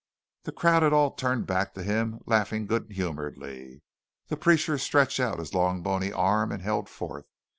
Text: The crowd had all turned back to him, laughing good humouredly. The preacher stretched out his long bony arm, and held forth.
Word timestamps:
The 0.45 0.51
crowd 0.51 0.81
had 0.81 0.93
all 0.93 1.11
turned 1.11 1.45
back 1.45 1.75
to 1.75 1.83
him, 1.83 2.21
laughing 2.25 2.65
good 2.65 2.91
humouredly. 2.91 3.83
The 4.29 4.35
preacher 4.37 4.79
stretched 4.79 5.19
out 5.19 5.37
his 5.37 5.53
long 5.53 5.83
bony 5.83 6.11
arm, 6.11 6.51
and 6.51 6.63
held 6.63 6.89
forth. 6.89 7.25